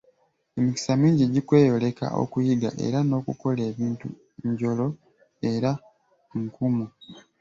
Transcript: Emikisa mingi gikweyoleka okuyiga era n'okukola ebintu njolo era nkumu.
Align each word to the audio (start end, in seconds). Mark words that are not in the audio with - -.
Emikisa 0.57 0.91
mingi 1.01 1.23
gikweyoleka 1.33 2.05
okuyiga 2.23 2.69
era 2.85 2.99
n'okukola 3.03 3.61
ebintu 3.71 4.07
njolo 4.49 4.87
era 5.51 5.71
nkumu. 6.41 6.85